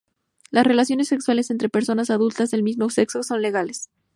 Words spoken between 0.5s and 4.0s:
relaciones sexuales entre personas adultas del mismo sexo son legales.